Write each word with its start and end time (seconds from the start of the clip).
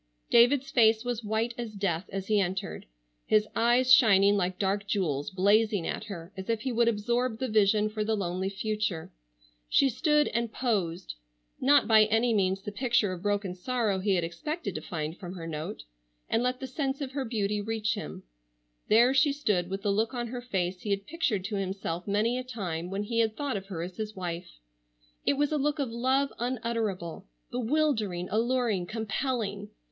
David's 0.31 0.71
face 0.71 1.05
was 1.05 1.23
white 1.23 1.53
as 1.59 1.73
death 1.75 2.09
as 2.11 2.25
he 2.25 2.39
entered, 2.39 2.87
his 3.27 3.47
eyes 3.55 3.93
shining 3.93 4.35
like 4.35 4.57
dark 4.57 4.87
jewels 4.87 5.29
blazing 5.29 5.85
at 5.85 6.05
her 6.05 6.33
as 6.35 6.49
if 6.49 6.61
he 6.61 6.71
would 6.71 6.87
absorb 6.87 7.37
the 7.37 7.47
vision 7.47 7.87
for 7.87 8.03
the 8.03 8.15
lonely 8.17 8.49
future. 8.49 9.11
She 9.69 9.89
stood 9.89 10.27
and 10.29 10.51
posed,—not 10.51 11.87
by 11.87 12.05
any 12.05 12.33
means 12.33 12.63
the 12.63 12.71
picture 12.71 13.13
of 13.13 13.21
broken 13.21 13.53
sorrow 13.53 13.99
he 13.99 14.15
had 14.15 14.23
expected 14.23 14.73
to 14.73 14.81
find 14.81 15.19
from 15.19 15.35
her 15.35 15.45
note,—and 15.45 16.41
let 16.41 16.59
the 16.59 16.65
sense 16.65 16.99
of 16.99 17.11
her 17.11 17.23
beauty 17.23 17.61
reach 17.61 17.93
him. 17.93 18.23
There 18.87 19.13
she 19.13 19.31
stood 19.31 19.69
with 19.69 19.83
the 19.83 19.91
look 19.91 20.15
on 20.15 20.25
her 20.29 20.41
face 20.41 20.81
he 20.81 20.89
had 20.89 21.05
pictured 21.05 21.43
to 21.45 21.57
himself 21.57 22.07
many 22.07 22.39
a 22.39 22.43
time 22.43 22.89
when 22.89 23.03
he 23.03 23.19
had 23.19 23.37
thought 23.37 23.55
of 23.55 23.67
her 23.67 23.83
as 23.83 23.97
his 23.97 24.15
wife. 24.15 24.49
It 25.27 25.33
was 25.33 25.51
a 25.51 25.59
look 25.59 25.77
of 25.77 25.91
love 25.91 26.33
unutterable, 26.39 27.27
bewildering, 27.51 28.29
alluring, 28.31 28.87
compelling. 28.87 29.69